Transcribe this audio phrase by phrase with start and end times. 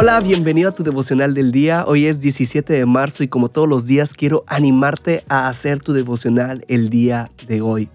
[0.00, 1.84] Hola, bienvenido a tu devocional del día.
[1.84, 5.92] Hoy es 17 de marzo y como todos los días quiero animarte a hacer tu
[5.92, 7.88] devocional el día de hoy.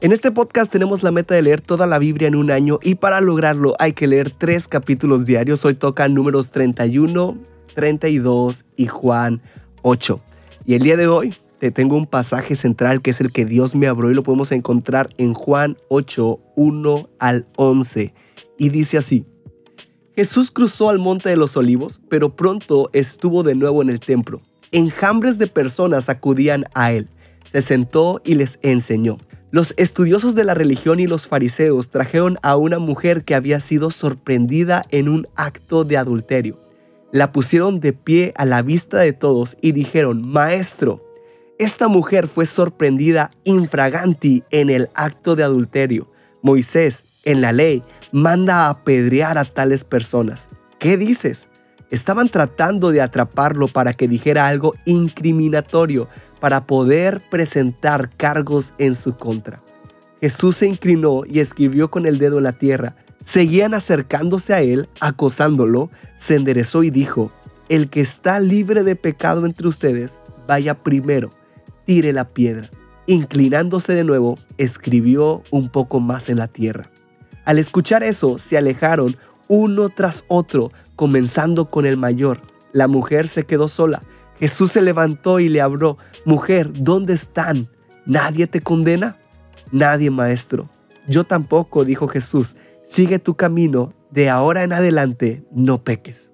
[0.00, 2.94] En este podcast tenemos la meta de leer toda la Biblia en un año y
[2.94, 5.62] para lograrlo hay que leer tres capítulos diarios.
[5.66, 7.36] Hoy toca números 31,
[7.74, 9.42] 32 y Juan
[9.82, 10.22] 8.
[10.64, 13.74] Y el día de hoy te tengo un pasaje central que es el que Dios
[13.74, 18.14] me abrió y lo podemos encontrar en Juan 8, 1 al 11.
[18.56, 19.26] Y dice así.
[20.20, 24.42] Jesús cruzó al monte de los olivos, pero pronto estuvo de nuevo en el templo.
[24.70, 27.08] Enjambres de personas acudían a él.
[27.50, 29.16] Se sentó y les enseñó.
[29.50, 33.90] Los estudiosos de la religión y los fariseos trajeron a una mujer que había sido
[33.90, 36.60] sorprendida en un acto de adulterio.
[37.12, 41.02] La pusieron de pie a la vista de todos y dijeron, Maestro,
[41.58, 46.10] esta mujer fue sorprendida infraganti en el acto de adulterio.
[46.42, 47.82] Moisés, en la ley,
[48.12, 50.48] manda a apedrear a tales personas.
[50.78, 51.48] ¿Qué dices?
[51.90, 56.08] Estaban tratando de atraparlo para que dijera algo incriminatorio,
[56.40, 59.62] para poder presentar cargos en su contra.
[60.20, 62.94] Jesús se inclinó y escribió con el dedo en la tierra.
[63.22, 67.32] Seguían acercándose a él, acosándolo, se enderezó y dijo,
[67.68, 71.30] el que está libre de pecado entre ustedes, vaya primero,
[71.86, 72.70] tire la piedra.
[73.06, 76.90] Inclinándose de nuevo, escribió un poco más en la tierra.
[77.44, 79.16] Al escuchar eso, se alejaron
[79.48, 82.40] uno tras otro, comenzando con el mayor.
[82.72, 84.00] La mujer se quedó sola
[84.40, 87.68] Jesús se levantó y le habló, mujer, ¿dónde están?
[88.06, 89.18] ¿Nadie te condena?
[89.70, 90.70] Nadie, maestro.
[91.06, 96.32] Yo tampoco, dijo Jesús, sigue tu camino, de ahora en adelante no peques.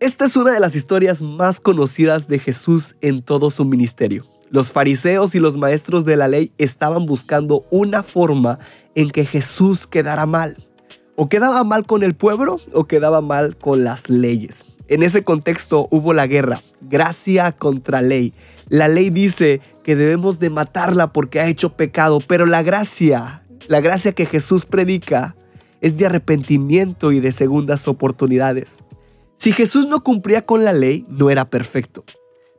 [0.00, 4.24] Esta es una de las historias más conocidas de Jesús en todo su ministerio.
[4.54, 8.60] Los fariseos y los maestros de la ley estaban buscando una forma
[8.94, 10.64] en que Jesús quedara mal.
[11.16, 14.64] O quedaba mal con el pueblo o quedaba mal con las leyes.
[14.86, 18.32] En ese contexto hubo la guerra, gracia contra ley.
[18.68, 23.80] La ley dice que debemos de matarla porque ha hecho pecado, pero la gracia, la
[23.80, 25.34] gracia que Jesús predica,
[25.80, 28.78] es de arrepentimiento y de segundas oportunidades.
[29.36, 32.04] Si Jesús no cumplía con la ley, no era perfecto.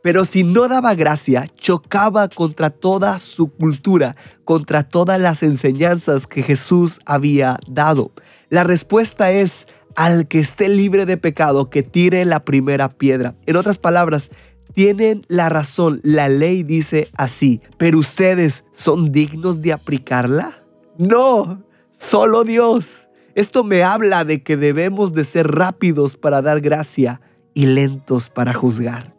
[0.05, 6.43] Pero si no daba gracia, chocaba contra toda su cultura, contra todas las enseñanzas que
[6.43, 8.11] Jesús había dado.
[8.49, 13.33] La respuesta es al que esté libre de pecado, que tire la primera piedra.
[13.47, 14.29] En otras palabras,
[14.75, 16.01] tienen la razón.
[16.03, 20.51] La ley dice así, pero ustedes son dignos de aplicarla.
[20.99, 23.07] No, solo Dios.
[23.33, 27.22] Esto me habla de que debemos de ser rápidos para dar gracia
[27.55, 29.15] y lentos para juzgar.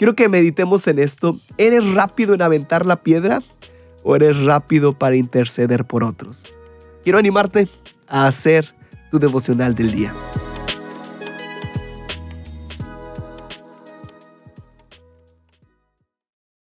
[0.00, 1.38] Quiero que meditemos en esto.
[1.58, 3.42] ¿Eres rápido en aventar la piedra
[4.02, 6.42] o eres rápido para interceder por otros?
[7.04, 7.68] Quiero animarte
[8.08, 8.74] a hacer
[9.10, 10.14] tu devocional del día.